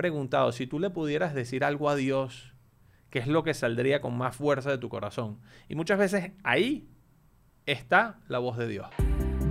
preguntado, 0.00 0.50
si 0.52 0.66
tú 0.66 0.78
le 0.78 0.88
pudieras 0.88 1.34
decir 1.34 1.62
algo 1.62 1.90
a 1.90 1.94
Dios, 1.94 2.54
¿qué 3.10 3.18
es 3.18 3.26
lo 3.26 3.44
que 3.44 3.52
saldría 3.52 4.00
con 4.00 4.16
más 4.16 4.34
fuerza 4.34 4.70
de 4.70 4.78
tu 4.78 4.88
corazón? 4.88 5.40
Y 5.68 5.74
muchas 5.74 5.98
veces 5.98 6.32
ahí 6.42 6.88
está 7.66 8.18
la 8.26 8.38
voz 8.38 8.56
de 8.56 8.66
Dios. 8.66 8.88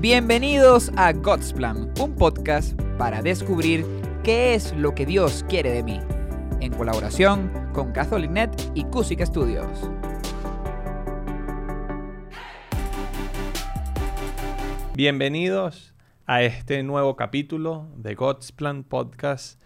Bienvenidos 0.01 0.91
a 0.97 1.13
God's 1.13 1.53
Plan, 1.53 1.93
un 2.01 2.15
podcast 2.15 2.73
para 2.97 3.21
descubrir 3.21 3.85
qué 4.23 4.55
es 4.55 4.75
lo 4.75 4.95
que 4.95 5.05
Dios 5.05 5.45
quiere 5.47 5.69
de 5.69 5.83
mí, 5.83 5.99
en 6.61 6.73
colaboración 6.73 7.51
con 7.71 7.91
CatholicNet 7.91 8.71
y 8.73 8.85
Cusic 8.85 9.23
Studios. 9.27 9.67
Bienvenidos 14.95 15.93
a 16.25 16.41
este 16.41 16.81
nuevo 16.81 17.15
capítulo 17.15 17.87
de 17.97 18.15
God's 18.15 18.51
Plan 18.51 18.83
Podcast. 18.83 19.59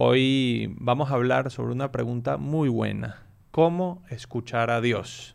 Hoy 0.00 0.76
vamos 0.76 1.10
a 1.10 1.14
hablar 1.14 1.50
sobre 1.50 1.72
una 1.72 1.90
pregunta 1.90 2.36
muy 2.36 2.68
buena. 2.68 3.26
¿Cómo 3.50 4.04
escuchar 4.10 4.70
a 4.70 4.80
Dios? 4.80 5.34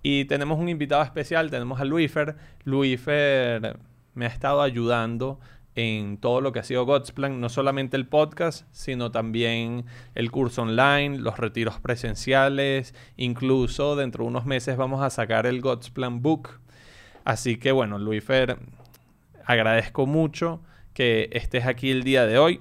Y 0.00 0.26
tenemos 0.26 0.60
un 0.60 0.68
invitado 0.68 1.02
especial, 1.02 1.50
tenemos 1.50 1.80
a 1.80 1.84
Luifer. 1.84 2.36
Luifer 2.62 3.80
me 4.14 4.26
ha 4.26 4.28
estado 4.28 4.62
ayudando 4.62 5.40
en 5.74 6.18
todo 6.18 6.40
lo 6.40 6.52
que 6.52 6.60
ha 6.60 6.62
sido 6.62 6.86
God's 6.86 7.10
Plan, 7.10 7.40
no 7.40 7.48
solamente 7.48 7.96
el 7.96 8.06
podcast, 8.06 8.68
sino 8.70 9.10
también 9.10 9.86
el 10.14 10.30
curso 10.30 10.62
online, 10.62 11.18
los 11.18 11.36
retiros 11.36 11.80
presenciales, 11.80 12.94
incluso 13.16 13.96
dentro 13.96 14.22
de 14.22 14.28
unos 14.28 14.46
meses 14.46 14.76
vamos 14.76 15.02
a 15.02 15.10
sacar 15.10 15.46
el 15.46 15.60
God's 15.60 15.90
Plan 15.90 16.22
Book. 16.22 16.60
Así 17.24 17.56
que 17.56 17.72
bueno, 17.72 17.98
Luifer 17.98 18.56
agradezco 19.44 20.06
mucho 20.06 20.60
que 20.94 21.28
estés 21.32 21.66
aquí 21.66 21.90
el 21.90 22.04
día 22.04 22.24
de 22.24 22.38
hoy. 22.38 22.60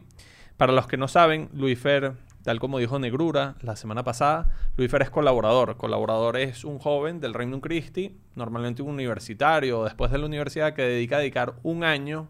Para 0.58 0.72
los 0.72 0.88
que 0.88 0.96
no 0.96 1.10
saben, 1.10 1.50
Luis 1.54 1.78
Fer, 1.78 2.14
tal 2.44 2.60
como 2.60 2.80
dijo 2.80 2.98
Negrura 2.98 3.56
la 3.62 3.76
semana 3.76 4.04
pasada, 4.04 4.54
Luis 4.78 4.90
Fer 4.90 5.02
es 5.02 5.10
colaborador. 5.10 5.76
Colaborador 5.76 6.38
es 6.38 6.64
un 6.64 6.80
joven 6.80 7.20
del 7.20 7.34
Reino 7.34 7.60
Christi, 7.60 8.16
normalmente 8.36 8.82
un 8.82 8.92
universitario 8.92 9.84
después 9.84 10.12
de 10.12 10.18
la 10.18 10.26
universidad 10.26 10.74
que 10.74 10.84
dedica 10.84 11.18
a 11.18 11.20
dedicar 11.20 11.56
un 11.64 11.84
año, 11.84 12.30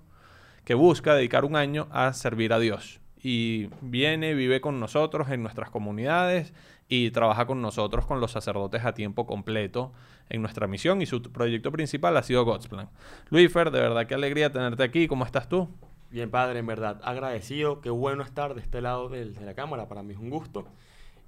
que 0.63 0.73
busca 0.73 1.13
dedicar 1.13 1.45
un 1.45 1.55
año 1.55 1.87
a 1.91 2.13
servir 2.13 2.51
a 2.51 2.59
Dios. 2.59 2.99
Y 3.21 3.69
viene, 3.81 4.33
vive 4.33 4.59
con 4.59 4.79
nosotros 4.79 5.29
en 5.29 5.43
nuestras 5.43 5.69
comunidades 5.69 6.51
y 6.87 7.11
trabaja 7.11 7.45
con 7.45 7.61
nosotros, 7.61 8.07
con 8.07 8.19
los 8.21 8.31
sacerdotes 8.31 8.85
a 8.85 8.93
tiempo 8.93 9.27
completo 9.27 9.93
en 10.29 10.41
nuestra 10.41 10.65
misión 10.65 11.01
y 11.03 11.05
su 11.05 11.21
proyecto 11.21 11.71
principal 11.71 12.17
ha 12.17 12.23
sido 12.23 12.43
God's 12.43 12.67
Plan. 12.67 12.89
Luifer, 13.29 13.69
de 13.69 13.81
verdad 13.81 14.07
qué 14.07 14.15
alegría 14.15 14.51
tenerte 14.51 14.81
aquí. 14.81 15.07
¿Cómo 15.07 15.25
estás 15.25 15.47
tú? 15.47 15.69
Bien, 16.15 16.31
padre, 16.31 16.59
en 16.59 16.65
verdad, 16.65 17.01
agradecido. 17.03 17.81
Qué 17.81 17.89
bueno 17.89 18.23
estar 18.23 18.55
de 18.55 18.61
este 18.61 18.79
lado 18.79 19.09
de, 19.09 19.25
de 19.25 19.45
la 19.45 19.53
cámara. 19.53 19.89
Para 19.89 20.01
mí 20.01 20.13
es 20.13 20.17
un 20.17 20.29
gusto. 20.29 20.65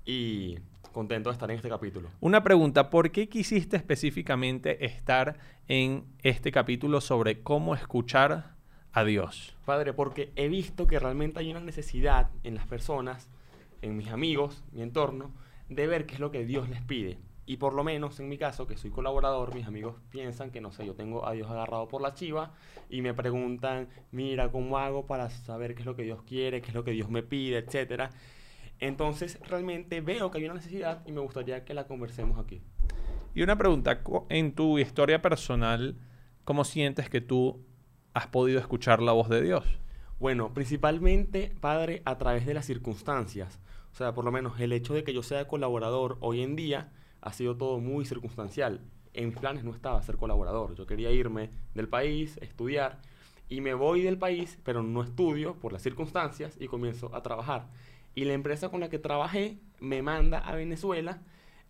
Y 0.06 0.60
contento 0.94 1.30
de 1.30 1.34
estar 1.34 1.52
en 1.52 1.58
este 1.58 1.68
capítulo. 1.68 2.08
Una 2.22 2.42
pregunta, 2.42 2.90
¿por 2.90 3.12
qué 3.12 3.28
quisiste 3.28 3.76
específicamente 3.76 4.86
estar 4.86 5.40
en 5.68 6.06
este 6.24 6.54
capítulo 6.54 7.02
sobre 7.02 7.44
cómo 7.44 7.76
escuchar 7.76 8.56
a 8.94 9.04
Dios? 9.04 9.58
Padre, 9.66 9.92
porque 9.92 10.32
he 10.38 10.48
visto 10.48 10.88
que 10.88 11.00
realmente 11.00 11.42
hay 11.42 11.52
una 11.52 11.60
necesidad 11.60 12.30
en 12.46 12.56
las 12.56 12.66
personas, 12.66 13.28
en 13.82 13.98
mis 13.98 14.08
amigos, 14.08 14.64
mi 14.72 14.84
entorno, 14.84 15.32
de 15.68 15.86
ver 15.86 16.06
qué 16.06 16.14
es 16.14 16.22
lo 16.22 16.32
que 16.32 16.46
Dios 16.46 16.70
les 16.70 16.82
pide. 16.82 17.18
Y 17.50 17.56
por 17.56 17.74
lo 17.74 17.86
menos 17.86 18.20
en 18.20 18.28
mi 18.28 18.38
caso, 18.38 18.68
que 18.68 18.76
soy 18.76 18.92
colaborador, 18.92 19.56
mis 19.56 19.66
amigos 19.66 19.96
piensan 20.12 20.52
que, 20.52 20.60
no 20.60 20.74
sé, 20.74 20.86
yo 20.86 20.96
tengo 20.96 21.26
a 21.26 21.32
Dios 21.32 21.50
agarrado 21.50 21.88
por 21.88 22.02
la 22.02 22.14
chiva 22.14 22.52
y 22.90 23.02
me 23.02 23.14
preguntan, 23.14 23.88
mira, 24.12 24.52
¿cómo 24.52 24.78
hago 24.78 25.06
para 25.08 25.30
saber 25.30 25.74
qué 25.74 25.80
es 25.80 25.86
lo 25.86 25.96
que 25.96 26.04
Dios 26.04 26.22
quiere, 26.24 26.62
qué 26.62 26.68
es 26.68 26.74
lo 26.74 26.84
que 26.84 26.92
Dios 26.92 27.10
me 27.10 27.24
pide, 27.24 27.60
etcétera? 27.60 28.10
Entonces, 28.82 29.40
realmente 29.48 30.02
veo 30.02 30.30
que 30.30 30.40
hay 30.40 30.44
una 30.44 30.56
necesidad 30.56 31.02
y 31.08 31.14
me 31.14 31.22
gustaría 31.22 31.64
que 31.64 31.74
la 31.74 31.88
conversemos 31.88 32.38
aquí. 32.38 32.62
Y 33.34 33.44
una 33.44 33.58
pregunta, 33.58 34.02
en 34.28 34.54
tu 34.54 34.78
historia 34.78 35.22
personal, 35.22 35.96
¿cómo 36.44 36.66
sientes 36.66 37.10
que 37.10 37.22
tú 37.22 37.66
has 38.14 38.28
podido 38.28 38.60
escuchar 38.60 39.02
la 39.02 39.14
voz 39.14 39.30
de 39.30 39.42
Dios? 39.42 39.64
Bueno, 40.20 40.54
principalmente, 40.54 41.56
Padre, 41.62 42.02
a 42.04 42.18
través 42.18 42.46
de 42.46 42.54
las 42.54 42.66
circunstancias. 42.66 43.62
O 43.94 43.96
sea, 43.96 44.14
por 44.14 44.26
lo 44.26 44.34
menos 44.34 44.60
el 44.60 44.74
hecho 44.74 44.94
de 44.94 45.06
que 45.06 45.14
yo 45.14 45.24
sea 45.24 45.48
colaborador 45.48 46.18
hoy 46.20 46.42
en 46.42 46.58
día 46.58 46.92
ha 47.22 47.34
sido 47.34 47.58
todo 47.58 47.80
muy 47.80 48.06
circunstancial. 48.06 48.82
En 49.14 49.30
mis 49.30 49.38
planes 49.38 49.64
no 49.64 49.74
estaba 49.74 50.02
ser 50.02 50.18
colaborador. 50.18 50.76
Yo 50.76 50.86
quería 50.86 51.12
irme 51.12 51.50
del 51.74 51.88
país, 51.88 52.38
estudiar, 52.42 53.00
y 53.50 53.62
me 53.62 53.74
voy 53.74 54.02
del 54.02 54.18
país, 54.18 54.60
pero 54.64 54.84
no 54.84 55.02
estudio 55.02 55.56
por 55.56 55.74
las 55.74 55.82
circunstancias 55.82 56.58
y 56.60 56.68
comienzo 56.68 57.16
a 57.16 57.24
trabajar. 57.24 57.68
Y 58.14 58.26
la 58.26 58.34
empresa 58.34 58.70
con 58.70 58.80
la 58.80 58.90
que 58.90 59.00
trabajé 59.00 59.60
me 59.80 60.02
manda 60.02 60.40
a 60.40 60.56
Venezuela 60.56 61.22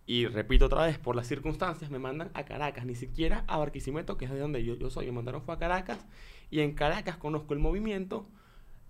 y 0.08 0.26
repito 0.26 0.64
otra 0.64 0.86
vez, 0.86 0.98
por 0.98 1.14
las 1.14 1.26
circunstancias 1.26 1.90
me 1.90 1.98
mandan 1.98 2.30
a 2.32 2.46
Caracas, 2.46 2.86
ni 2.86 2.94
siquiera 2.94 3.44
a 3.46 3.58
Barquisimeto, 3.58 4.16
que 4.16 4.24
es 4.24 4.30
de 4.30 4.38
donde 4.38 4.64
yo, 4.64 4.88
soy, 4.88 5.04
me 5.04 5.12
mandaron 5.12 5.42
fue 5.42 5.54
a 5.54 5.58
Caracas 5.58 6.06
y 6.50 6.60
en 6.60 6.72
Caracas 6.72 7.18
conozco 7.18 7.52
el 7.52 7.60
movimiento, 7.60 8.26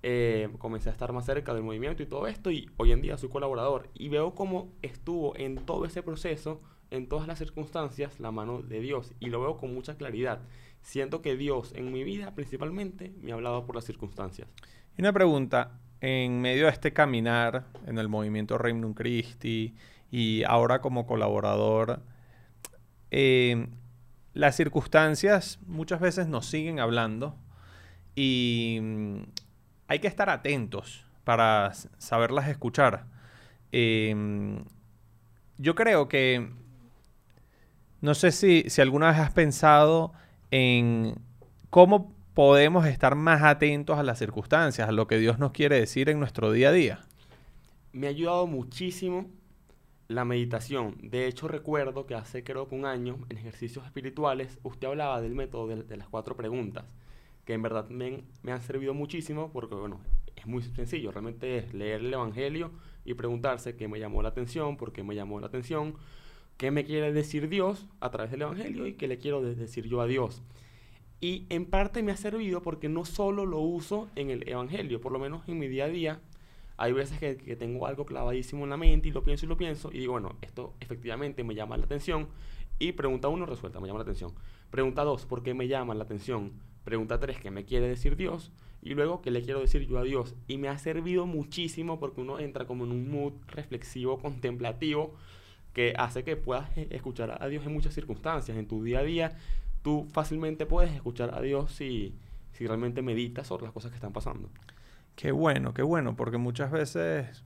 eh, 0.02 0.48
comencé 0.58 0.88
a 0.88 0.92
estar 0.92 1.12
más 1.12 1.26
cerca 1.26 1.54
del 1.54 1.64
movimiento 1.64 2.02
y 2.02 2.06
todo 2.06 2.28
esto 2.28 2.50
y 2.50 2.70
hoy 2.76 2.92
en 2.92 3.02
día 3.02 3.18
soy 3.18 3.28
colaborador 3.28 3.88
y 3.94 4.08
veo 4.08 4.34
cómo 4.34 4.72
estuvo 4.82 5.36
en 5.36 5.56
todo 5.56 5.84
ese 5.84 6.02
proceso, 6.02 6.60
en 6.90 7.08
todas 7.08 7.26
las 7.26 7.38
circunstancias, 7.38 8.20
la 8.20 8.30
mano 8.30 8.62
de 8.62 8.80
Dios 8.80 9.12
y 9.18 9.26
lo 9.26 9.40
veo 9.40 9.56
con 9.56 9.74
mucha 9.74 9.96
claridad. 9.96 10.40
Siento 10.82 11.20
que 11.20 11.36
Dios 11.36 11.72
en 11.74 11.92
mi 11.92 12.04
vida 12.04 12.34
principalmente 12.34 13.12
me 13.20 13.32
ha 13.32 13.34
hablado 13.34 13.66
por 13.66 13.74
las 13.74 13.84
circunstancias. 13.84 14.48
Y 14.96 15.02
una 15.02 15.12
pregunta, 15.12 15.80
en 16.00 16.40
medio 16.40 16.66
de 16.66 16.70
este 16.70 16.92
caminar 16.92 17.66
en 17.86 17.98
el 17.98 18.08
movimiento 18.08 18.56
Regnum 18.56 18.94
Christi 18.94 19.74
y 20.12 20.44
ahora 20.44 20.80
como 20.80 21.06
colaborador, 21.06 22.02
eh, 23.10 23.66
las 24.32 24.54
circunstancias 24.54 25.58
muchas 25.66 26.00
veces 26.00 26.28
nos 26.28 26.46
siguen 26.46 26.78
hablando 26.78 27.36
y 28.14 28.78
mm, 28.80 29.22
hay 29.88 29.98
que 29.98 30.06
estar 30.06 30.30
atentos 30.30 31.04
para 31.24 31.72
saberlas 31.98 32.48
escuchar. 32.48 33.06
Eh, 33.72 34.14
yo 35.58 35.74
creo 35.74 36.08
que, 36.08 36.48
no 38.00 38.14
sé 38.14 38.30
si, 38.30 38.64
si 38.68 38.80
alguna 38.80 39.08
vez 39.08 39.18
has 39.18 39.32
pensado 39.32 40.12
en 40.50 41.16
cómo 41.70 42.14
podemos 42.34 42.86
estar 42.86 43.16
más 43.16 43.42
atentos 43.42 43.98
a 43.98 44.04
las 44.04 44.18
circunstancias, 44.18 44.88
a 44.88 44.92
lo 44.92 45.08
que 45.08 45.18
Dios 45.18 45.38
nos 45.40 45.50
quiere 45.50 45.80
decir 45.80 46.08
en 46.08 46.20
nuestro 46.20 46.52
día 46.52 46.68
a 46.68 46.72
día. 46.72 47.00
Me 47.92 48.06
ha 48.06 48.10
ayudado 48.10 48.46
muchísimo 48.46 49.26
la 50.06 50.24
meditación. 50.24 50.96
De 51.02 51.26
hecho, 51.26 51.48
recuerdo 51.48 52.06
que 52.06 52.14
hace 52.14 52.44
creo 52.44 52.68
que 52.68 52.76
un 52.76 52.86
año, 52.86 53.18
en 53.28 53.38
ejercicios 53.38 53.84
espirituales, 53.84 54.58
usted 54.62 54.86
hablaba 54.86 55.20
del 55.20 55.34
método 55.34 55.66
de, 55.66 55.82
de 55.82 55.96
las 55.96 56.08
cuatro 56.08 56.36
preguntas, 56.36 56.84
que 57.48 57.54
en 57.54 57.62
verdad 57.62 57.88
me, 57.88 58.24
me, 58.42 58.52
han 58.52 58.60
servido 58.60 58.92
muchísimo 58.92 59.50
porque, 59.50 59.74
bueno, 59.74 60.02
es 60.36 60.46
muy 60.46 60.60
sencillo. 60.60 61.12
Realmente 61.12 61.56
es 61.56 61.72
leer 61.72 62.02
el 62.02 62.12
Evangelio 62.12 62.70
y 63.06 63.14
preguntarse 63.14 63.74
qué 63.74 63.88
me 63.88 63.98
llamó 63.98 64.20
la 64.20 64.28
atención, 64.28 64.76
por 64.76 64.92
qué 64.92 65.02
me 65.02 65.14
llamó 65.14 65.40
la 65.40 65.46
atención, 65.46 65.94
qué 66.58 66.70
me 66.70 66.84
quiere 66.84 67.10
decir 67.10 67.48
Dios 67.48 67.86
a 68.00 68.10
través 68.10 68.32
del 68.32 68.42
Evangelio 68.42 68.86
y 68.86 68.92
qué 68.92 69.08
le 69.08 69.16
quiero 69.16 69.40
decir 69.40 69.86
yo 69.86 70.02
a 70.02 70.06
Dios. 70.06 70.42
Y 71.22 71.46
en 71.48 71.64
parte 71.64 72.02
me 72.02 72.12
ha 72.12 72.18
servido 72.18 72.60
porque 72.60 72.90
no 72.90 73.06
solo 73.06 73.46
lo 73.46 73.60
uso 73.60 74.10
en 74.14 74.28
el 74.28 74.46
Evangelio, 74.46 75.00
por 75.00 75.12
lo 75.12 75.18
menos 75.18 75.48
en 75.48 75.58
mi 75.58 75.68
día 75.68 75.86
a 75.86 75.88
día, 75.88 76.20
hay 76.76 76.92
veces 76.92 77.18
que, 77.18 77.38
que, 77.38 77.56
tengo 77.56 77.86
algo 77.86 78.04
clavadísimo 78.04 78.64
en 78.64 78.70
la 78.70 78.76
mente 78.76 79.08
y 79.08 79.10
lo 79.10 79.22
pienso 79.22 79.46
y 79.46 79.48
lo 79.48 79.56
pienso 79.56 79.88
y 79.90 80.00
digo, 80.00 80.12
bueno, 80.12 80.36
esto 80.42 80.74
efectivamente 80.80 81.44
me 81.44 81.54
llama 81.54 81.78
la 81.78 81.86
atención. 81.86 82.28
Y 82.78 82.92
pregunta 82.92 83.28
uno, 83.28 83.46
resuelta, 83.46 83.80
me 83.80 83.86
llama 83.86 84.00
la 84.00 84.02
atención. 84.02 84.34
Pregunta 84.68 85.02
dos, 85.02 85.24
¿por 85.24 85.42
qué 85.42 85.54
me 85.54 85.66
llama 85.66 85.94
la 85.94 86.04
atención? 86.04 86.52
Pregunta 86.84 87.18
tres, 87.20 87.38
¿qué 87.40 87.50
me 87.50 87.64
quiere 87.64 87.88
decir 87.88 88.16
Dios? 88.16 88.50
Y 88.80 88.94
luego, 88.94 89.20
¿qué 89.20 89.30
le 89.30 89.42
quiero 89.42 89.60
decir 89.60 89.86
yo 89.86 89.98
a 89.98 90.02
Dios? 90.02 90.34
Y 90.46 90.56
me 90.58 90.68
ha 90.68 90.78
servido 90.78 91.26
muchísimo 91.26 91.98
porque 91.98 92.20
uno 92.20 92.38
entra 92.38 92.66
como 92.66 92.84
en 92.84 92.92
un 92.92 93.10
mood 93.10 93.32
reflexivo, 93.48 94.18
contemplativo, 94.18 95.14
que 95.72 95.94
hace 95.96 96.24
que 96.24 96.36
puedas 96.36 96.70
escuchar 96.76 97.42
a 97.42 97.48
Dios 97.48 97.66
en 97.66 97.72
muchas 97.72 97.94
circunstancias. 97.94 98.56
En 98.56 98.66
tu 98.66 98.82
día 98.82 99.00
a 99.00 99.02
día, 99.02 99.36
tú 99.82 100.06
fácilmente 100.12 100.66
puedes 100.66 100.92
escuchar 100.92 101.34
a 101.34 101.40
Dios 101.40 101.72
si, 101.72 102.14
si 102.52 102.66
realmente 102.66 103.02
meditas 103.02 103.46
sobre 103.46 103.64
las 103.64 103.72
cosas 103.72 103.90
que 103.90 103.96
están 103.96 104.12
pasando. 104.12 104.48
Qué 105.16 105.32
bueno, 105.32 105.74
qué 105.74 105.82
bueno, 105.82 106.14
porque 106.14 106.38
muchas 106.38 106.70
veces 106.70 107.44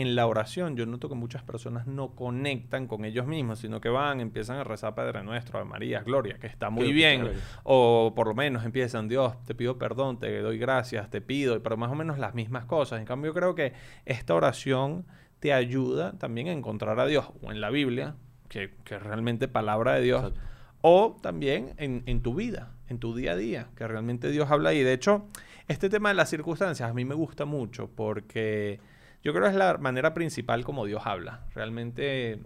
en 0.00 0.14
la 0.14 0.26
oración 0.26 0.76
yo 0.76 0.86
noto 0.86 1.08
que 1.08 1.16
muchas 1.16 1.42
personas 1.42 1.88
no 1.88 2.14
conectan 2.14 2.86
con 2.86 3.04
ellos 3.04 3.26
mismos, 3.26 3.58
sino 3.58 3.80
que 3.80 3.88
van, 3.88 4.20
empiezan 4.20 4.58
a 4.58 4.64
rezar 4.64 4.94
Padre 4.94 5.24
Nuestro, 5.24 5.58
a 5.58 5.64
María, 5.64 6.02
Gloria, 6.02 6.38
que 6.38 6.46
está 6.46 6.70
muy 6.70 6.92
bien, 6.92 7.32
o 7.64 8.12
por 8.14 8.28
lo 8.28 8.34
menos 8.34 8.64
empiezan, 8.64 9.08
Dios, 9.08 9.34
te 9.44 9.56
pido 9.56 9.76
perdón, 9.76 10.20
te 10.20 10.40
doy 10.40 10.56
gracias, 10.56 11.10
te 11.10 11.20
pido, 11.20 11.60
pero 11.64 11.76
más 11.76 11.90
o 11.90 11.96
menos 11.96 12.18
las 12.18 12.34
mismas 12.34 12.64
cosas. 12.64 13.00
En 13.00 13.06
cambio, 13.06 13.34
creo 13.34 13.56
que 13.56 13.72
esta 14.04 14.34
oración 14.34 15.04
te 15.40 15.52
ayuda 15.52 16.16
también 16.18 16.46
a 16.46 16.52
encontrar 16.52 17.00
a 17.00 17.06
Dios, 17.06 17.30
o 17.42 17.50
en 17.50 17.60
la 17.60 17.70
Biblia, 17.70 18.14
que, 18.48 18.76
que 18.84 18.94
es 18.94 19.02
realmente 19.02 19.48
palabra 19.48 19.94
de 19.94 20.02
Dios, 20.02 20.26
Exacto. 20.26 20.40
o 20.82 21.16
también 21.20 21.74
en, 21.76 22.04
en 22.06 22.22
tu 22.22 22.34
vida, 22.34 22.72
en 22.88 23.00
tu 23.00 23.16
día 23.16 23.32
a 23.32 23.36
día, 23.36 23.68
que 23.74 23.88
realmente 23.88 24.30
Dios 24.30 24.48
habla 24.50 24.74
y 24.74 24.82
de 24.82 24.92
hecho... 24.92 25.26
Este 25.68 25.90
tema 25.90 26.08
de 26.08 26.14
las 26.14 26.30
circunstancias 26.30 26.88
a 26.88 26.94
mí 26.94 27.04
me 27.04 27.14
gusta 27.14 27.44
mucho 27.44 27.90
porque 27.94 28.80
yo 29.22 29.32
creo 29.32 29.44
que 29.44 29.50
es 29.50 29.56
la 29.56 29.78
manera 29.78 30.14
principal 30.14 30.64
como 30.64 30.86
Dios 30.86 31.02
habla. 31.04 31.46
Realmente 31.54 32.40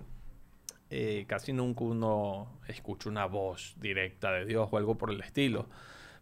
eh, 0.90 1.24
casi 1.26 1.52
nunca 1.52 1.84
uno 1.84 2.60
escucha 2.68 3.08
una 3.08 3.26
voz 3.26 3.74
directa 3.78 4.32
de 4.32 4.44
Dios 4.44 4.68
o 4.70 4.76
algo 4.76 4.96
por 4.96 5.10
el 5.10 5.20
estilo. 5.20 5.68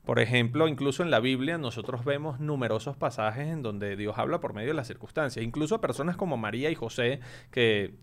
Por 0.05 0.19
ejemplo, 0.19 0.67
incluso 0.67 1.03
en 1.03 1.11
la 1.11 1.21
Biblia 1.21 1.59
nosotros 1.59 2.05
vemos 2.05 2.41
numerosos 2.41 2.97
pasajes 2.97 3.49
en 3.49 3.63
donde 3.63 3.97
Dios 3.97 4.17
habla 4.19 4.41
por 4.41 4.55
medio 4.55 4.69
de 4.69 4.75
las 4.75 4.87
circunstancias. 4.87 5.45
Incluso 5.45 5.81
personas 5.81 6.17
como 6.17 6.37
María 6.37 6.71
y 6.71 6.75
José, 6.75 7.21
que 7.51 7.95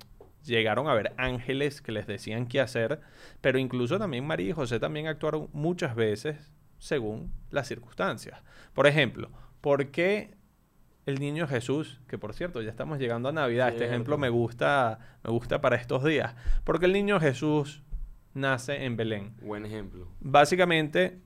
llegaron 0.43 0.87
a 0.87 0.93
ver 0.93 1.13
ángeles 1.17 1.81
que 1.81 1.91
les 1.91 2.07
decían 2.07 2.47
qué 2.47 2.61
hacer, 2.61 3.01
pero 3.41 3.59
incluso 3.59 3.97
también 3.97 4.25
María 4.25 4.49
y 4.49 4.53
José 4.53 4.79
también 4.79 5.07
actuaron 5.07 5.49
muchas 5.53 5.95
veces 5.95 6.53
según 6.77 7.33
las 7.49 7.67
circunstancias. 7.67 8.41
Por 8.73 8.87
ejemplo, 8.87 9.31
¿por 9.61 9.87
qué 9.91 10.36
el 11.07 11.19
niño 11.19 11.47
Jesús, 11.47 11.99
que 12.07 12.17
por 12.17 12.33
cierto 12.33 12.61
ya 12.61 12.69
estamos 12.69 12.99
llegando 12.99 13.29
a 13.29 13.31
Navidad, 13.31 13.69
este 13.69 13.85
ejemplo 13.85 14.17
me 14.17 14.29
gusta, 14.29 14.99
me 15.23 15.31
gusta 15.31 15.61
para 15.61 15.77
estos 15.77 16.03
días, 16.03 16.35
porque 16.65 16.85
el 16.85 16.93
niño 16.93 17.19
Jesús 17.19 17.81
nace 18.33 18.83
en 18.83 18.97
Belén. 18.97 19.33
Buen 19.41 19.65
ejemplo. 19.65 20.09
Básicamente 20.19 21.19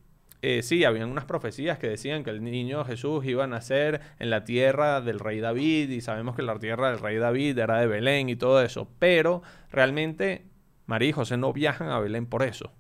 eh, 0.43 0.61
sí, 0.61 0.83
habían 0.85 1.09
unas 1.09 1.25
profecías 1.25 1.79
que 1.79 1.87
decían 1.87 2.23
que 2.23 2.29
el 2.29 2.43
niño 2.43 2.85
Jesús 2.85 3.25
iba 3.25 3.43
a 3.43 3.47
nacer 3.47 4.01
en 4.19 4.29
la 4.29 4.43
tierra 4.43 5.01
del 5.01 5.19
rey 5.19 5.39
David 5.39 5.89
y 5.89 6.01
sabemos 6.01 6.35
que 6.35 6.43
la 6.43 6.57
tierra 6.59 6.91
del 6.91 6.99
rey 6.99 7.17
David 7.17 7.57
era 7.57 7.79
de 7.79 7.87
Belén 7.87 8.29
y 8.29 8.35
todo 8.35 8.61
eso, 8.61 8.87
pero 8.99 9.41
realmente 9.71 10.45
María 10.85 11.09
y 11.09 11.13
José 11.13 11.37
no 11.37 11.53
viajan 11.53 11.89
a 11.89 11.99
Belén 11.99 12.27
por 12.27 12.43
eso. 12.43 12.71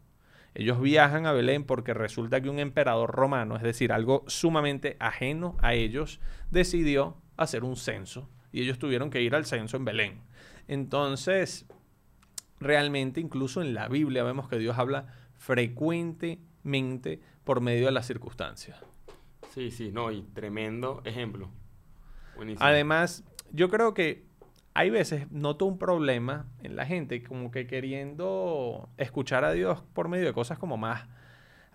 Ellos 0.53 0.81
viajan 0.81 1.25
a 1.25 1.31
Belén 1.31 1.63
porque 1.63 1.93
resulta 1.93 2.41
que 2.41 2.49
un 2.49 2.59
emperador 2.59 3.11
romano, 3.11 3.55
es 3.55 3.61
decir, 3.61 3.93
algo 3.93 4.23
sumamente 4.27 4.97
ajeno 4.99 5.55
a 5.61 5.73
ellos, 5.73 6.19
decidió 6.49 7.17
hacer 7.37 7.63
un 7.63 7.77
censo 7.77 8.29
y 8.51 8.61
ellos 8.61 8.79
tuvieron 8.79 9.09
que 9.09 9.21
ir 9.21 9.33
al 9.33 9.45
censo 9.45 9.77
en 9.77 9.85
Belén. 9.85 10.21
Entonces, 10.67 11.65
realmente 12.59 13.21
incluso 13.21 13.61
en 13.61 13.73
la 13.73 13.87
Biblia 13.87 14.23
vemos 14.23 14.49
que 14.49 14.57
Dios 14.57 14.77
habla 14.77 15.07
frecuentemente 15.37 17.21
por 17.43 17.61
medio 17.61 17.85
de 17.85 17.91
las 17.91 18.05
circunstancias. 18.05 18.77
Sí, 19.53 19.71
sí, 19.71 19.91
no, 19.91 20.11
y 20.11 20.21
tremendo 20.21 21.01
ejemplo. 21.05 21.49
Buenísimo. 22.35 22.65
Además, 22.65 23.23
yo 23.51 23.69
creo 23.69 23.93
que 23.93 24.30
hay 24.73 24.89
veces 24.89 25.29
noto 25.31 25.65
un 25.65 25.77
problema 25.77 26.45
en 26.63 26.75
la 26.75 26.85
gente 26.85 27.21
como 27.23 27.51
que 27.51 27.67
queriendo 27.67 28.89
escuchar 28.97 29.43
a 29.43 29.51
Dios 29.51 29.83
por 29.93 30.07
medio 30.07 30.25
de 30.25 30.33
cosas 30.33 30.57
como 30.57 30.77
más 30.77 31.07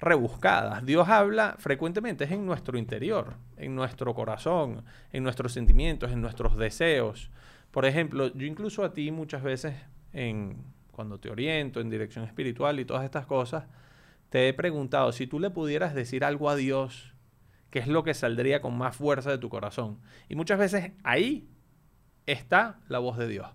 rebuscadas. 0.01 0.85
Dios 0.85 1.09
habla 1.09 1.57
frecuentemente 1.59 2.25
es 2.25 2.31
en 2.31 2.47
nuestro 2.47 2.79
interior, 2.79 3.35
en 3.57 3.75
nuestro 3.75 4.15
corazón, 4.15 4.85
en 5.13 5.23
nuestros 5.23 5.53
sentimientos, 5.53 6.13
en 6.13 6.21
nuestros 6.21 6.57
deseos. 6.57 7.31
Por 7.71 7.85
ejemplo, 7.85 8.33
yo 8.35 8.47
incluso 8.47 8.85
a 8.85 8.93
ti 8.93 9.11
muchas 9.11 9.43
veces 9.43 9.75
en 10.13 10.57
cuando 10.93 11.19
te 11.19 11.31
oriento 11.31 11.81
en 11.81 11.91
dirección 11.91 12.25
espiritual 12.25 12.81
y 12.81 12.87
todas 12.87 13.05
estas 13.05 13.27
cosas, 13.27 13.65
te 14.31 14.49
he 14.49 14.55
preguntado, 14.55 15.13
si 15.13 15.27
tú 15.27 15.39
le 15.39 15.51
pudieras 15.51 15.95
decir 15.95 16.25
algo 16.25 16.49
a 16.49 16.57
Dios, 16.57 17.13
¿qué 17.71 17.79
es 17.79 17.87
lo 17.87 18.03
que 18.03 18.15
saldría 18.15 18.63
con 18.63 18.77
más 18.77 18.97
fuerza 18.97 19.31
de 19.31 19.39
tu 19.39 19.51
corazón? 19.51 19.99
Y 20.31 20.37
muchas 20.37 20.59
veces 20.59 20.93
ahí 21.05 21.49
está 22.27 22.79
la 22.89 22.99
voz 22.99 23.17
de 23.17 23.29
Dios. 23.29 23.49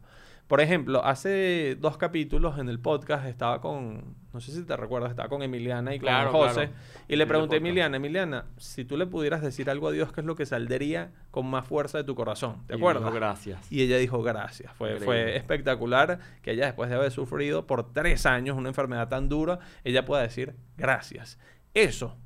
Por 0.51 0.59
ejemplo, 0.59 1.05
hace 1.05 1.77
dos 1.79 1.95
capítulos 1.95 2.59
en 2.59 2.67
el 2.67 2.77
podcast 2.77 3.25
estaba 3.25 3.61
con, 3.61 4.17
no 4.33 4.41
sé 4.41 4.51
si 4.51 4.65
te 4.65 4.75
recuerdas, 4.75 5.11
estaba 5.11 5.29
con 5.29 5.41
Emiliana 5.43 5.95
y 5.95 5.99
con 6.01 6.09
José. 6.25 6.71
Y 7.07 7.15
le 7.15 7.25
pregunté 7.25 7.55
a 7.55 7.57
Emiliana, 7.59 7.95
Emiliana, 7.95 8.47
si 8.57 8.83
tú 8.83 8.97
le 8.97 9.05
pudieras 9.05 9.41
decir 9.41 9.69
algo 9.69 9.87
a 9.87 9.93
Dios, 9.93 10.11
¿qué 10.11 10.19
es 10.19 10.27
lo 10.27 10.35
que 10.35 10.45
saldría 10.45 11.13
con 11.31 11.49
más 11.49 11.65
fuerza 11.65 11.99
de 11.99 12.03
tu 12.03 12.15
corazón? 12.15 12.57
¿De 12.67 12.75
acuerdo? 12.75 13.09
gracias. 13.13 13.71
Y 13.71 13.81
ella 13.81 13.97
dijo 13.97 14.21
gracias. 14.23 14.73
Fue, 14.73 14.97
fue 14.97 15.37
espectacular 15.37 16.19
que 16.41 16.51
ella, 16.51 16.65
después 16.65 16.89
de 16.89 16.97
haber 16.97 17.11
sufrido 17.11 17.65
por 17.65 17.93
tres 17.93 18.25
años 18.25 18.57
una 18.57 18.67
enfermedad 18.67 19.07
tan 19.07 19.29
dura, 19.29 19.59
ella 19.85 20.03
pueda 20.03 20.21
decir 20.21 20.57
gracias. 20.75 21.39
Eso, 21.73 22.17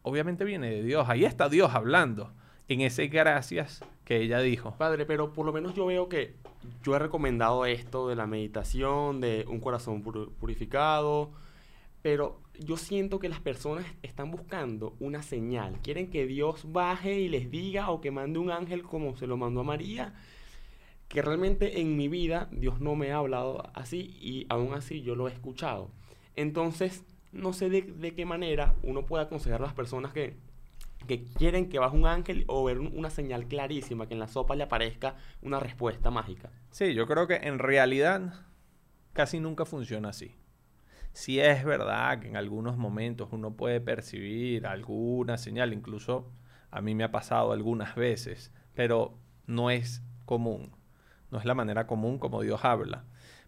obviamente, 0.00 0.46
viene 0.46 0.70
de 0.70 0.82
Dios. 0.82 1.06
Ahí 1.10 1.26
está 1.26 1.50
Dios 1.50 1.74
hablando. 1.74 2.32
En 2.68 2.80
ese 2.80 3.08
gracias 3.08 3.84
que 4.04 4.22
ella 4.22 4.40
dijo. 4.40 4.74
Padre, 4.76 5.04
pero 5.04 5.32
por 5.32 5.44
lo 5.44 5.52
menos 5.52 5.74
yo 5.74 5.86
veo 5.86 6.08
que 6.08 6.34
yo 6.82 6.96
he 6.96 6.98
recomendado 6.98 7.66
esto 7.66 8.08
de 8.08 8.16
la 8.16 8.26
meditación, 8.26 9.20
de 9.20 9.44
un 9.48 9.60
corazón 9.60 10.02
purificado, 10.02 11.30
pero 12.00 12.40
yo 12.58 12.76
siento 12.76 13.18
que 13.18 13.28
las 13.28 13.40
personas 13.40 13.84
están 14.02 14.30
buscando 14.30 14.94
una 14.98 15.22
señal. 15.22 15.78
Quieren 15.82 16.10
que 16.10 16.26
Dios 16.26 16.72
baje 16.72 17.20
y 17.20 17.28
les 17.28 17.50
diga 17.50 17.90
o 17.90 18.00
que 18.00 18.10
mande 18.10 18.38
un 18.38 18.50
ángel 18.50 18.82
como 18.82 19.16
se 19.16 19.26
lo 19.26 19.36
mandó 19.36 19.60
a 19.60 19.64
María. 19.64 20.14
Que 21.08 21.20
realmente 21.22 21.80
en 21.80 21.96
mi 21.96 22.08
vida 22.08 22.48
Dios 22.50 22.80
no 22.80 22.94
me 22.94 23.12
ha 23.12 23.18
hablado 23.18 23.70
así 23.74 24.16
y 24.20 24.46
aún 24.48 24.72
así 24.72 25.02
yo 25.02 25.14
lo 25.16 25.28
he 25.28 25.32
escuchado. 25.32 25.90
Entonces, 26.34 27.04
no 27.32 27.52
sé 27.52 27.68
de, 27.68 27.82
de 27.82 28.14
qué 28.14 28.24
manera 28.24 28.74
uno 28.82 29.04
puede 29.04 29.24
aconsejar 29.24 29.60
a 29.60 29.66
las 29.66 29.74
personas 29.74 30.12
que 30.12 30.34
que 31.06 31.24
quieren 31.24 31.68
que 31.68 31.78
baje 31.78 31.96
un 31.96 32.06
ángel 32.06 32.44
o 32.48 32.64
ver 32.64 32.78
una 32.78 33.10
señal 33.10 33.46
clarísima, 33.46 34.06
que 34.06 34.14
en 34.14 34.20
la 34.20 34.28
sopa 34.28 34.54
le 34.56 34.64
aparezca 34.64 35.16
una 35.42 35.60
respuesta 35.60 36.10
mágica. 36.10 36.50
Sí, 36.70 36.94
yo 36.94 37.06
creo 37.06 37.26
que 37.26 37.36
en 37.36 37.58
realidad 37.58 38.46
casi 39.12 39.40
nunca 39.40 39.64
funciona 39.64 40.10
así. 40.10 40.36
Si 41.12 41.38
es 41.38 41.64
verdad 41.64 42.18
que 42.18 42.28
en 42.28 42.36
algunos 42.36 42.76
momentos 42.76 43.28
uno 43.30 43.54
puede 43.54 43.80
percibir 43.80 44.66
alguna 44.66 45.38
señal, 45.38 45.72
incluso 45.72 46.32
a 46.70 46.80
mí 46.80 46.94
me 46.96 47.04
ha 47.04 47.12
pasado 47.12 47.52
algunas 47.52 47.94
veces, 47.94 48.52
pero 48.74 49.16
no 49.46 49.70
es 49.70 50.02
común, 50.24 50.72
no 51.30 51.38
es 51.38 51.44
la 51.44 51.54
manera 51.54 51.86
común 51.86 52.18
como 52.18 52.42
Dios 52.42 52.64
habla. 52.64 53.04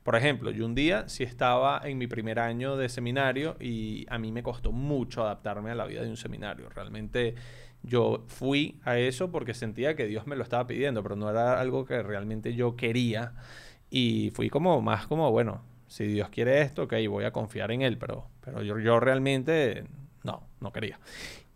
Por 0.07 0.15
ejemplo, 0.15 0.53
yo 0.53 0.65
un 0.65 0.77
día 0.77 1.09
sí 1.09 1.25
estaba 1.25 1.81
en 1.83 1.99
mi 1.99 2.07
primer 2.07 2.39
año 2.39 2.77
de 2.77 2.89
seminario 2.89 3.57
y 3.59 4.07
a 4.09 4.19
mí 4.19 4.31
me 4.31 4.45
costó 4.45 4.71
mucho 4.71 5.25
adaptarme 5.25 5.73
a 5.73 5.75
la 5.75 5.85
vida 5.85 6.03
de 6.03 6.09
un 6.09 6.17
seminario. 6.17 6.69
Realmente 6.69 7.35
yo 7.83 8.23
fui 8.29 8.79
a 8.85 8.99
eso 8.99 9.33
porque 9.33 9.53
sentía 9.53 9.97
que 9.97 10.07
Dios 10.07 10.29
me 10.29 10.37
lo 10.37 10.45
estaba 10.45 10.65
pidiendo, 10.65 11.03
pero 11.03 11.17
no 11.17 11.29
era 11.29 11.59
algo 11.59 11.85
que 11.85 12.05
realmente 12.05 12.55
yo 12.55 12.77
quería. 12.77 13.33
Y 13.91 14.31
fui 14.31 14.49
como 14.49 14.81
más 14.81 15.09
como, 15.09 15.33
bueno, 15.33 15.65
si 15.89 16.05
Dios 16.07 16.29
quiere 16.29 16.61
esto, 16.61 16.85
ok, 16.85 16.95
voy 17.09 17.25
a 17.25 17.33
confiar 17.33 17.73
en 17.73 17.83
Él, 17.83 17.99
pero, 17.99 18.29
pero 18.43 18.63
yo, 18.63 18.79
yo 18.79 19.01
realmente 19.01 19.87
no, 20.23 20.45
no 20.61 20.73
quería. 20.73 21.01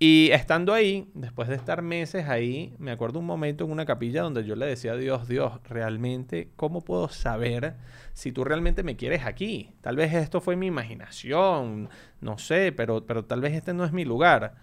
Y 0.03 0.31
estando 0.33 0.73
ahí, 0.73 1.11
después 1.13 1.47
de 1.51 1.57
estar 1.57 1.83
meses 1.83 2.27
ahí, 2.27 2.75
me 2.79 2.91
acuerdo 2.91 3.19
un 3.19 3.27
momento 3.27 3.65
en 3.67 3.71
una 3.71 3.85
capilla 3.85 4.23
donde 4.23 4.47
yo 4.47 4.57
le 4.57 4.65
decía 4.65 4.93
a 4.93 4.97
Dios, 4.97 5.29
Dios, 5.29 5.61
realmente, 5.69 6.49
¿cómo 6.57 6.81
puedo 6.81 7.11
saber 7.11 7.77
si 8.15 8.33
tú 8.33 8.43
realmente 8.43 8.83
me 8.83 8.97
quieres 8.97 9.27
aquí? 9.27 9.75
Tal 9.83 9.97
vez 9.97 10.15
esto 10.15 10.41
fue 10.41 10.57
mi 10.57 10.69
imaginación, 10.69 11.91
no 12.23 12.39
sé, 12.39 12.73
pero, 12.73 13.05
pero 13.05 13.27
tal 13.27 13.43
vez 13.43 13.53
este 13.53 13.75
no 13.75 13.85
es 13.85 13.93
mi 13.93 14.07
lugar. 14.07 14.55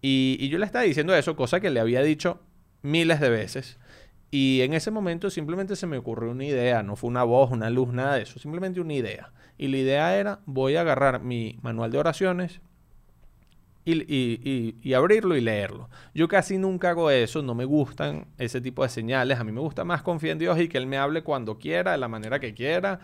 Y, 0.00 0.38
y 0.40 0.48
yo 0.48 0.56
le 0.56 0.64
estaba 0.64 0.84
diciendo 0.84 1.14
eso, 1.14 1.36
cosa 1.36 1.60
que 1.60 1.68
le 1.68 1.80
había 1.80 2.00
dicho 2.00 2.40
miles 2.80 3.20
de 3.20 3.28
veces. 3.28 3.78
Y 4.30 4.62
en 4.62 4.72
ese 4.72 4.90
momento 4.90 5.28
simplemente 5.28 5.76
se 5.76 5.86
me 5.86 5.98
ocurrió 5.98 6.30
una 6.30 6.46
idea, 6.46 6.82
no 6.82 6.96
fue 6.96 7.10
una 7.10 7.22
voz, 7.22 7.50
una 7.50 7.68
luz, 7.68 7.92
nada 7.92 8.14
de 8.14 8.22
eso, 8.22 8.38
simplemente 8.38 8.80
una 8.80 8.94
idea. 8.94 9.30
Y 9.58 9.68
la 9.68 9.76
idea 9.76 10.16
era, 10.16 10.40
voy 10.46 10.76
a 10.76 10.80
agarrar 10.80 11.22
mi 11.22 11.58
manual 11.60 11.90
de 11.90 11.98
oraciones, 11.98 12.62
y, 13.86 14.94
abrirlo 14.94 15.36
y 15.36 15.40
leerlo. 15.40 15.88
Yo 16.14 16.28
casi 16.28 16.58
nunca 16.58 16.90
hago 16.90 17.10
eso, 17.10 17.42
no 17.42 17.54
me 17.54 17.64
gustan 17.64 18.26
ese 18.38 18.60
tipo 18.60 18.82
de 18.82 18.88
señales, 18.88 19.38
a 19.38 19.44
mí 19.44 19.52
me 19.52 19.60
gusta 19.60 19.84
más 19.84 20.02
confiar 20.02 20.32
en 20.32 20.38
Dios 20.38 20.60
y 20.60 20.68
que 20.68 20.78
Él 20.78 20.86
me 20.86 20.98
hable 20.98 21.22
cuando 21.22 21.58
quiera, 21.58 21.92
de 21.92 21.98
la 21.98 22.08
manera 22.08 22.40
que 22.40 22.52
quiera. 22.52 23.00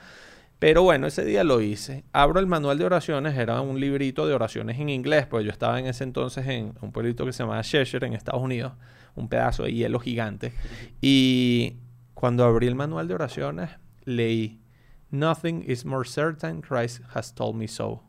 Pero 0.58 0.82
bueno, 0.82 1.06
ese 1.06 1.24
día 1.24 1.42
lo 1.42 1.60
hice. 1.60 2.04
Abro 2.12 2.38
el 2.38 2.46
manual 2.46 2.78
de 2.78 2.84
oraciones, 2.84 3.36
era 3.36 3.60
un 3.60 3.80
librito 3.80 4.26
de 4.26 4.34
oraciones 4.34 4.78
en 4.78 4.88
inglés, 4.88 5.26
pues 5.26 5.44
yo 5.44 5.50
estaba 5.50 5.78
en 5.78 5.86
ese 5.86 6.04
entonces 6.04 6.46
en 6.46 6.74
un 6.80 6.92
pueblito 6.92 7.24
que 7.24 7.32
se 7.32 7.42
llamaba 7.42 7.62
Cheshire, 7.62 8.06
en 8.06 8.14
Estados 8.14 8.42
Unidos, 8.42 8.72
un 9.14 9.28
pedazo 9.28 9.64
de 9.64 9.72
hielo 9.72 9.98
gigante. 9.98 10.52
Y 11.00 11.78
cuando 12.14 12.44
abrí 12.44 12.66
el 12.66 12.74
manual 12.74 13.08
de 13.08 13.14
oraciones, 13.14 13.70
leí, 14.04 14.60
Nothing 15.10 15.64
is 15.66 15.84
more 15.84 16.08
certain, 16.08 16.62
Christ 16.62 17.02
has 17.12 17.34
told 17.34 17.54
me 17.54 17.68
so. 17.68 18.02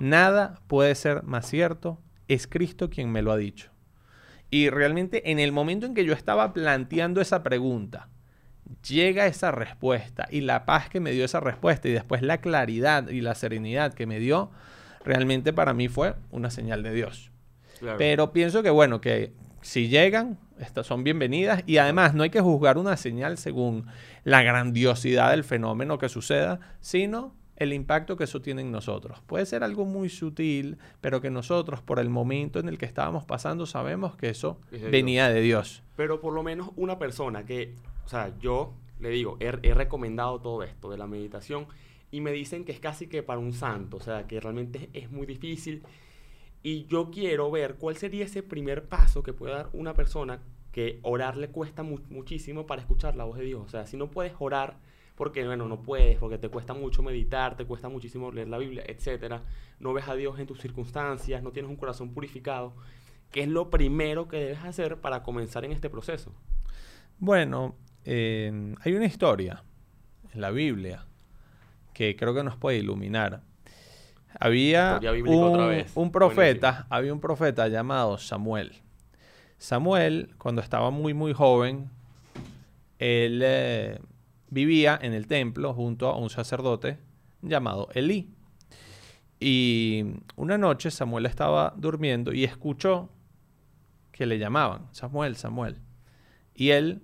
Nada 0.00 0.60
puede 0.66 0.94
ser 0.94 1.22
más 1.24 1.46
cierto, 1.46 1.98
es 2.28 2.46
Cristo 2.46 2.90
quien 2.90 3.10
me 3.10 3.22
lo 3.22 3.32
ha 3.32 3.36
dicho. 3.36 3.70
Y 4.50 4.70
realmente 4.70 5.30
en 5.30 5.38
el 5.38 5.52
momento 5.52 5.86
en 5.86 5.94
que 5.94 6.04
yo 6.04 6.14
estaba 6.14 6.52
planteando 6.52 7.20
esa 7.20 7.42
pregunta, 7.42 8.08
llega 8.88 9.26
esa 9.26 9.50
respuesta 9.50 10.26
y 10.30 10.42
la 10.42 10.64
paz 10.64 10.88
que 10.88 11.00
me 11.00 11.12
dio 11.12 11.24
esa 11.24 11.40
respuesta 11.40 11.88
y 11.88 11.92
después 11.92 12.22
la 12.22 12.38
claridad 12.38 13.08
y 13.08 13.20
la 13.20 13.34
serenidad 13.34 13.94
que 13.94 14.06
me 14.06 14.18
dio, 14.18 14.50
realmente 15.04 15.52
para 15.52 15.74
mí 15.74 15.88
fue 15.88 16.14
una 16.30 16.50
señal 16.50 16.82
de 16.82 16.92
Dios. 16.92 17.30
Pero 17.96 18.32
pienso 18.32 18.62
que 18.62 18.70
bueno, 18.70 19.00
que 19.00 19.32
si 19.60 19.88
llegan, 19.88 20.38
estas 20.58 20.86
son 20.86 21.04
bienvenidas 21.04 21.62
y 21.66 21.78
además 21.78 22.14
no 22.14 22.22
hay 22.22 22.30
que 22.30 22.40
juzgar 22.40 22.78
una 22.78 22.96
señal 22.96 23.38
según 23.38 23.86
la 24.24 24.42
grandiosidad 24.42 25.30
del 25.30 25.44
fenómeno 25.44 25.98
que 25.98 26.08
suceda, 26.08 26.58
sino 26.80 27.34
el 27.58 27.72
impacto 27.72 28.16
que 28.16 28.24
eso 28.24 28.40
tiene 28.40 28.62
en 28.62 28.72
nosotros. 28.72 29.20
Puede 29.26 29.44
ser 29.44 29.62
algo 29.62 29.84
muy 29.84 30.08
sutil, 30.08 30.78
pero 31.00 31.20
que 31.20 31.30
nosotros, 31.30 31.82
por 31.82 31.98
el 31.98 32.08
momento 32.08 32.58
en 32.58 32.68
el 32.68 32.78
que 32.78 32.86
estábamos 32.86 33.24
pasando, 33.24 33.66
sabemos 33.66 34.16
que 34.16 34.30
eso 34.30 34.60
venía 34.90 35.28
de 35.28 35.40
Dios. 35.42 35.82
Pero 35.96 36.20
por 36.20 36.32
lo 36.32 36.42
menos 36.42 36.70
una 36.76 36.98
persona 36.98 37.44
que 37.44 37.74
o 38.08 38.10
sea, 38.10 38.34
yo 38.38 38.72
le 39.00 39.10
digo, 39.10 39.36
he, 39.38 39.52
he 39.62 39.74
recomendado 39.74 40.40
todo 40.40 40.62
esto 40.62 40.88
de 40.88 40.96
la 40.96 41.06
meditación 41.06 41.66
y 42.10 42.22
me 42.22 42.32
dicen 42.32 42.64
que 42.64 42.72
es 42.72 42.80
casi 42.80 43.06
que 43.06 43.22
para 43.22 43.38
un 43.38 43.52
santo, 43.52 43.98
o 43.98 44.00
sea, 44.00 44.26
que 44.26 44.40
realmente 44.40 44.88
es 44.94 45.10
muy 45.10 45.26
difícil. 45.26 45.82
Y 46.62 46.86
yo 46.86 47.10
quiero 47.10 47.50
ver 47.50 47.74
cuál 47.74 47.98
sería 47.98 48.24
ese 48.24 48.42
primer 48.42 48.88
paso 48.88 49.22
que 49.22 49.34
puede 49.34 49.52
dar 49.52 49.68
una 49.74 49.92
persona 49.92 50.40
que 50.72 51.00
orar 51.02 51.36
le 51.36 51.50
cuesta 51.50 51.82
muchísimo 51.82 52.66
para 52.66 52.80
escuchar 52.80 53.14
la 53.14 53.24
voz 53.24 53.36
de 53.36 53.44
Dios. 53.44 53.60
O 53.62 53.68
sea, 53.68 53.86
si 53.86 53.98
no 53.98 54.10
puedes 54.10 54.32
orar 54.38 54.78
porque, 55.18 55.44
bueno, 55.44 55.66
no 55.66 55.82
puedes, 55.82 56.16
porque 56.16 56.38
te 56.38 56.48
cuesta 56.48 56.74
mucho 56.74 57.02
meditar, 57.02 57.56
te 57.56 57.64
cuesta 57.64 57.88
muchísimo 57.88 58.30
leer 58.30 58.46
la 58.46 58.56
Biblia, 58.56 58.84
etcétera, 58.86 59.42
no 59.80 59.92
ves 59.92 60.06
a 60.06 60.14
Dios 60.14 60.38
en 60.38 60.46
tus 60.46 60.60
circunstancias, 60.60 61.42
no 61.42 61.50
tienes 61.50 61.68
un 61.68 61.76
corazón 61.76 62.14
purificado, 62.14 62.76
¿qué 63.32 63.42
es 63.42 63.48
lo 63.48 63.68
primero 63.68 64.28
que 64.28 64.36
debes 64.36 64.62
hacer 64.62 64.98
para 64.98 65.24
comenzar 65.24 65.64
en 65.64 65.72
este 65.72 65.90
proceso? 65.90 66.32
Bueno, 67.18 67.74
eh, 68.04 68.76
hay 68.80 68.94
una 68.94 69.06
historia 69.06 69.64
en 70.32 70.40
la 70.40 70.52
Biblia 70.52 71.04
que 71.94 72.14
creo 72.14 72.32
que 72.32 72.44
nos 72.44 72.56
puede 72.56 72.78
iluminar. 72.78 73.42
Había 74.38 75.00
un, 75.96 76.12
profeta, 76.12 76.86
había 76.90 77.12
un 77.12 77.20
profeta 77.20 77.66
llamado 77.66 78.18
Samuel. 78.18 78.72
Samuel, 79.56 80.36
cuando 80.38 80.62
estaba 80.62 80.90
muy, 80.90 81.12
muy 81.12 81.32
joven, 81.32 81.90
él 83.00 83.40
eh, 83.44 83.98
vivía 84.50 84.98
en 85.00 85.12
el 85.12 85.26
templo 85.26 85.74
junto 85.74 86.08
a 86.08 86.16
un 86.16 86.30
sacerdote 86.30 86.98
llamado 87.42 87.88
Elí. 87.94 88.30
Y 89.40 90.04
una 90.36 90.58
noche 90.58 90.90
Samuel 90.90 91.26
estaba 91.26 91.74
durmiendo 91.76 92.32
y 92.32 92.44
escuchó 92.44 93.10
que 94.10 94.26
le 94.26 94.38
llamaban, 94.38 94.88
Samuel, 94.92 95.36
Samuel. 95.36 95.80
Y 96.54 96.70
él 96.70 97.02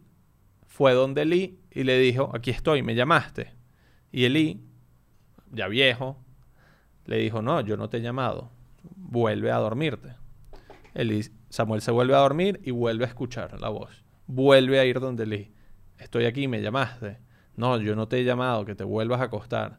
fue 0.67 0.95
donde 0.95 1.23
Elí 1.23 1.61
y 1.71 1.85
le 1.85 1.99
dijo, 1.99 2.31
aquí 2.35 2.51
estoy, 2.51 2.83
me 2.83 2.97
llamaste. 2.97 3.53
Y 4.11 4.25
Elí 4.25 4.61
ya 5.53 5.69
viejo, 5.69 6.19
le 7.07 7.19
dijo, 7.19 7.43
no, 7.43 7.61
yo 7.61 7.77
no 7.77 7.89
te 7.89 7.99
he 7.99 8.01
llamado, 8.01 8.51
vuelve 8.97 9.53
a 9.53 9.59
dormirte. 9.59 10.15
Samuel 11.49 11.83
se 11.83 11.93
vuelve 11.93 12.15
a 12.15 12.19
dormir 12.19 12.61
y 12.65 12.73
vuelve 12.73 13.05
a 13.05 13.09
escuchar 13.09 13.61
la 13.61 13.69
voz. 13.69 14.05
Vuelve 14.27 14.81
a 14.81 14.85
ir 14.85 14.99
donde 14.99 15.25
Eli. 15.25 15.53
Estoy 15.99 16.25
aquí, 16.25 16.49
me 16.49 16.63
llamaste. 16.63 17.19
No, 17.57 17.79
yo 17.79 17.95
no 17.95 18.09
te 18.09 18.19
he 18.19 18.25
llamado, 18.25 18.65
que 18.65 18.75
te 18.75 18.85
vuelvas 18.85 19.21
a 19.21 19.25
acostar. 19.25 19.79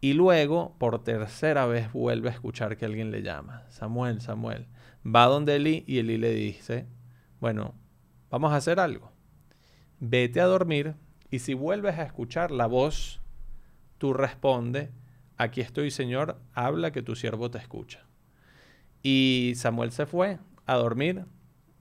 Y 0.00 0.12
luego, 0.12 0.76
por 0.78 1.02
tercera 1.02 1.66
vez, 1.66 1.92
vuelve 1.92 2.28
a 2.28 2.32
escuchar 2.32 2.76
que 2.76 2.84
alguien 2.84 3.10
le 3.10 3.22
llama. 3.22 3.64
Samuel, 3.68 4.20
Samuel. 4.20 4.66
Va 5.04 5.26
donde 5.26 5.56
Eli 5.56 5.84
y 5.86 5.98
Eli 5.98 6.18
le 6.18 6.32
dice, 6.32 6.86
bueno, 7.40 7.74
vamos 8.30 8.52
a 8.52 8.56
hacer 8.56 8.78
algo. 8.78 9.12
Vete 9.98 10.40
a 10.40 10.46
dormir 10.46 10.94
y 11.30 11.38
si 11.38 11.54
vuelves 11.54 11.98
a 11.98 12.02
escuchar 12.02 12.50
la 12.50 12.66
voz 12.66 13.20
tú 13.98 14.12
responde, 14.12 14.90
aquí 15.36 15.60
estoy 15.60 15.90
Señor, 15.90 16.38
habla 16.52 16.92
que 16.92 17.02
tu 17.02 17.16
siervo 17.16 17.50
te 17.50 17.58
escucha. 17.58 18.06
Y 19.02 19.52
Samuel 19.56 19.92
se 19.92 20.06
fue 20.06 20.38
a 20.66 20.74
dormir 20.74 21.24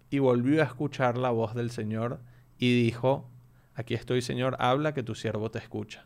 y 0.09 0.19
volvió 0.19 0.61
a 0.61 0.65
escuchar 0.65 1.17
la 1.17 1.31
voz 1.31 1.55
del 1.55 1.71
Señor 1.71 2.21
y 2.57 2.83
dijo, 2.83 3.29
aquí 3.75 3.93
estoy 3.93 4.21
Señor, 4.21 4.55
habla 4.59 4.93
que 4.93 5.03
tu 5.03 5.15
siervo 5.15 5.51
te 5.51 5.59
escucha. 5.59 6.05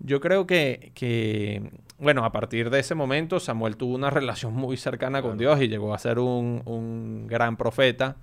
Yo 0.00 0.20
creo 0.20 0.46
que, 0.46 0.92
que, 0.94 1.72
bueno, 1.98 2.24
a 2.24 2.30
partir 2.30 2.70
de 2.70 2.78
ese 2.78 2.94
momento 2.94 3.40
Samuel 3.40 3.76
tuvo 3.76 3.94
una 3.94 4.10
relación 4.10 4.54
muy 4.54 4.76
cercana 4.76 5.22
con 5.22 5.38
Dios 5.38 5.60
y 5.60 5.68
llegó 5.68 5.92
a 5.92 5.98
ser 5.98 6.20
un, 6.20 6.62
un 6.66 7.26
gran 7.26 7.56
profeta. 7.56 8.16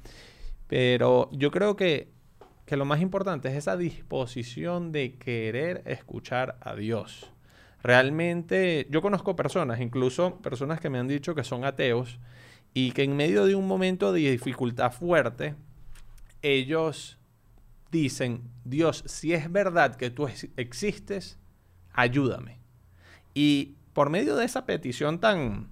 Pero 0.68 1.30
yo 1.32 1.52
creo 1.52 1.76
que 1.76 2.16
que 2.66 2.78
lo 2.78 2.86
más 2.86 3.02
importante 3.02 3.50
es 3.50 3.56
esa 3.56 3.78
disposición 3.78 4.92
de 4.92 5.16
querer 5.16 5.84
escuchar 5.86 6.58
a 6.62 6.76
Dios. 6.76 7.32
Realmente, 7.84 8.88
yo 8.90 9.02
conozco 9.02 9.36
personas, 9.36 9.80
incluso 9.80 10.38
personas 10.42 10.80
que 10.80 10.90
me 10.90 10.98
han 10.98 11.08
dicho 11.08 11.36
que 11.36 11.44
son 11.44 11.64
ateos 11.64 12.20
y 12.74 12.92
que 12.92 13.04
en 13.04 13.16
medio 13.16 13.46
de 13.46 13.54
un 13.54 13.68
momento 13.68 14.12
de 14.12 14.32
dificultad 14.32 14.92
fuerte, 14.92 15.54
ellos 16.42 17.20
dicen, 17.92 18.50
Dios, 18.64 19.04
si 19.08 19.34
es 19.34 19.52
verdad 19.52 19.96
que 19.96 20.10
tú 20.10 20.28
existes, 20.58 21.38
ayúdame. 21.94 22.60
Y 23.34 23.76
por 23.94 24.10
medio 24.10 24.36
de 24.36 24.46
esa 24.46 24.66
petición 24.66 25.20
tan, 25.20 25.70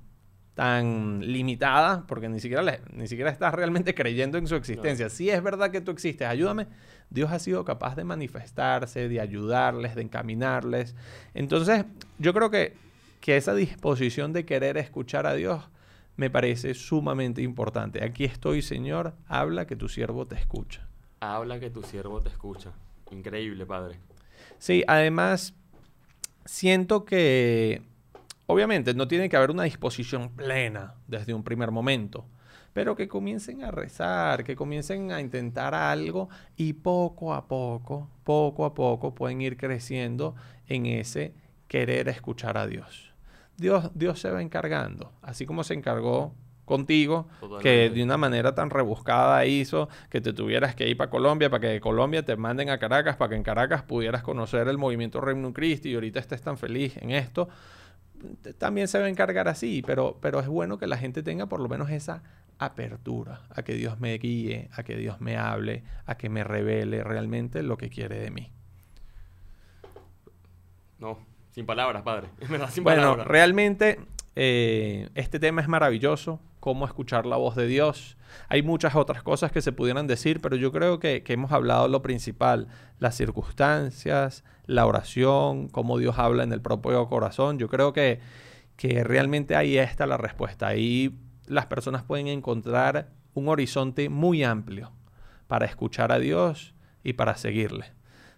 tan 0.53 1.19
limitada, 1.21 2.05
porque 2.07 2.29
ni 2.29 2.39
siquiera, 2.39 2.79
ni 2.91 3.07
siquiera 3.07 3.29
estás 3.29 3.53
realmente 3.53 3.93
creyendo 3.95 4.37
en 4.37 4.47
su 4.47 4.55
existencia. 4.55 5.09
Si 5.09 5.29
es 5.29 5.43
verdad 5.43 5.71
que 5.71 5.81
tú 5.81 5.91
existes, 5.91 6.27
ayúdame. 6.27 6.67
Dios 7.09 7.31
ha 7.31 7.39
sido 7.39 7.65
capaz 7.65 7.95
de 7.95 8.03
manifestarse, 8.03 9.07
de 9.07 9.19
ayudarles, 9.19 9.95
de 9.95 10.03
encaminarles. 10.03 10.95
Entonces, 11.33 11.85
yo 12.17 12.33
creo 12.33 12.49
que, 12.49 12.75
que 13.19 13.37
esa 13.37 13.53
disposición 13.53 14.33
de 14.33 14.45
querer 14.45 14.77
escuchar 14.77 15.27
a 15.27 15.33
Dios 15.33 15.69
me 16.15 16.29
parece 16.29 16.73
sumamente 16.73 17.41
importante. 17.41 18.03
Aquí 18.03 18.23
estoy, 18.23 18.61
Señor, 18.61 19.15
habla 19.27 19.65
que 19.65 19.75
tu 19.75 19.89
siervo 19.89 20.27
te 20.27 20.35
escucha. 20.35 20.87
Habla 21.23 21.59
que 21.59 21.69
tu 21.69 21.83
siervo 21.83 22.21
te 22.21 22.29
escucha. 22.29 22.71
Increíble, 23.11 23.65
Padre. 23.65 23.99
Sí, 24.57 24.83
además, 24.87 25.53
siento 26.45 27.05
que 27.05 27.81
Obviamente 28.45 28.93
no 28.93 29.07
tiene 29.07 29.29
que 29.29 29.37
haber 29.37 29.51
una 29.51 29.63
disposición 29.63 30.29
plena 30.29 30.95
desde 31.07 31.33
un 31.33 31.43
primer 31.43 31.71
momento, 31.71 32.25
pero 32.73 32.95
que 32.95 33.07
comiencen 33.07 33.63
a 33.63 33.71
rezar, 33.71 34.43
que 34.43 34.55
comiencen 34.55 35.11
a 35.11 35.21
intentar 35.21 35.73
algo 35.73 36.27
y 36.57 36.73
poco 36.73 37.33
a 37.33 37.47
poco, 37.47 38.09
poco 38.23 38.65
a 38.65 38.73
poco 38.73 39.15
pueden 39.15 39.41
ir 39.41 39.55
creciendo 39.55 40.35
en 40.67 40.85
ese 40.85 41.33
querer 41.69 42.09
escuchar 42.09 42.57
a 42.57 42.67
Dios. 42.67 43.13
Dios, 43.55 43.91
Dios 43.93 44.19
se 44.19 44.29
va 44.29 44.41
encargando, 44.41 45.13
así 45.21 45.45
como 45.45 45.63
se 45.63 45.75
encargó 45.75 46.33
contigo, 46.65 47.27
que 47.61 47.89
de 47.89 48.03
una 48.03 48.17
manera 48.17 48.55
tan 48.55 48.69
rebuscada 48.69 49.45
hizo 49.45 49.89
que 50.09 50.21
te 50.21 50.33
tuvieras 50.33 50.75
que 50.75 50.87
ir 50.87 50.97
para 50.97 51.09
Colombia, 51.09 51.49
para 51.49 51.61
que 51.61 51.67
de 51.67 51.81
Colombia 51.81 52.23
te 52.23 52.35
manden 52.35 52.69
a 52.69 52.77
Caracas, 52.77 53.17
para 53.17 53.29
que 53.29 53.35
en 53.35 53.43
Caracas 53.43 53.83
pudieras 53.83 54.23
conocer 54.23 54.67
el 54.67 54.77
movimiento 54.77 55.19
Reino 55.21 55.51
Christi 55.53 55.89
y 55.89 55.95
ahorita 55.95 56.19
estés 56.19 56.41
tan 56.41 56.57
feliz 56.57 56.97
en 56.97 57.11
esto 57.11 57.49
también 58.57 58.87
se 58.87 58.99
va 58.99 59.05
a 59.05 59.09
encargar 59.09 59.47
así, 59.47 59.83
pero, 59.85 60.17
pero 60.21 60.39
es 60.39 60.47
bueno 60.47 60.77
que 60.77 60.87
la 60.87 60.97
gente 60.97 61.23
tenga 61.23 61.47
por 61.47 61.59
lo 61.59 61.67
menos 61.67 61.89
esa 61.89 62.23
apertura 62.57 63.41
a 63.49 63.63
que 63.63 63.73
Dios 63.73 63.99
me 63.99 64.17
guíe, 64.17 64.69
a 64.73 64.83
que 64.83 64.95
Dios 64.95 65.19
me 65.19 65.37
hable, 65.37 65.83
a 66.05 66.15
que 66.15 66.29
me 66.29 66.43
revele 66.43 67.03
realmente 67.03 67.63
lo 67.63 67.77
que 67.77 67.89
quiere 67.89 68.19
de 68.19 68.31
mí. 68.31 68.51
No, 70.99 71.19
sin 71.51 71.65
palabras, 71.65 72.03
padre. 72.03 72.29
bueno, 72.81 73.15
realmente 73.15 73.99
eh, 74.35 75.09
este 75.15 75.39
tema 75.39 75.61
es 75.61 75.67
maravilloso, 75.67 76.39
cómo 76.63 76.85
escuchar 76.85 77.25
la 77.25 77.35
voz 77.35 77.57
de 77.57 77.67
Dios. 77.67 78.15
Hay 78.47 78.63
muchas 78.63 78.95
otras 78.95 79.21
cosas 79.21 79.51
que 79.51 79.61
se 79.61 79.73
pudieran 79.73 80.07
decir, 80.07 80.39
pero 80.39 80.55
yo 80.55 80.71
creo 80.71 80.97
que, 80.97 81.21
hemos 81.27 81.51
hablado 81.51 81.89
lo 81.89 82.01
principal, 82.01 82.69
las 82.99 83.17
circunstancias, 83.17 84.45
la 84.65 84.85
oración, 84.85 85.67
cómo 85.67 85.97
Dios 85.97 86.17
habla 86.17 86.41
en 86.41 86.53
el 86.53 86.61
propio 86.61 87.05
corazón. 87.09 87.59
Yo 87.59 87.67
creo 87.67 87.91
que, 87.91 88.21
que 88.77 89.03
realmente 89.03 89.57
ahí 89.57 89.77
está 89.77 90.05
la 90.05 90.15
respuesta. 90.15 90.67
Ahí 90.67 91.19
las 91.47 91.65
personas 91.65 92.03
pueden 92.03 92.29
encontrar 92.29 93.09
un 93.33 93.49
horizonte 93.49 94.07
muy 94.07 94.45
amplio 94.45 94.93
para 95.47 95.65
escuchar 95.65 96.13
a 96.13 96.19
Dios 96.19 96.75
y 97.03 97.11
para 97.11 97.35
seguirle. 97.35 97.87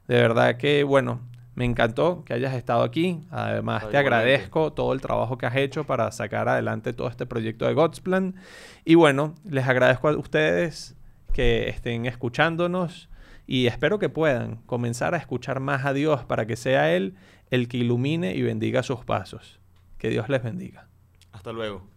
De 0.08 0.16
verdad 0.16 0.58
que, 0.58 0.84
bueno, 0.84 1.20
me 1.56 1.66
encantó 1.66 2.24
que 2.26 2.34
hayas 2.34 2.54
estado 2.54 2.84
aquí. 2.84 3.22
Además, 3.32 3.90
te 3.90 3.98
agradezco 3.98 4.74
todo 4.74 4.94
el 4.94 5.02
trabajo 5.02 5.38
que 5.38 5.46
has 5.46 5.56
hecho 5.56 5.86
para 5.86 6.12
sacar 6.12 6.48
adelante 6.50 6.94
todo 6.94 7.08
este 7.08 7.26
proyecto 7.26 7.66
de 7.66 7.74
God's 7.74 8.02
Plan. 8.02 8.36
Y 8.84 8.96
bueno, 8.96 9.36
les 9.50 9.68
agradezco 9.68 10.10
a 10.10 10.18
ustedes 10.18 10.96
que 11.34 11.70
estén 11.70 12.06
escuchándonos 12.06 13.10
y 13.48 13.68
espero 13.68 14.00
que 14.00 14.10
puedan 14.10 14.58
comenzar 14.66 15.16
a 15.16 15.18
escuchar 15.18 15.60
más 15.60 15.86
a 15.86 15.94
Dios 15.94 16.26
para 16.26 16.46
que 16.46 16.56
sea 16.56 16.94
Él 16.94 17.16
el 17.50 17.68
que 17.68 17.78
ilumine 17.78 18.36
y 18.36 18.42
bendiga 18.42 18.84
sus 18.84 19.06
pasos. 19.06 19.60
Que 19.98 20.10
Dios 20.10 20.30
les 20.30 20.44
bendiga. 20.44 20.88
Hasta 21.32 21.52
luego. 21.52 21.88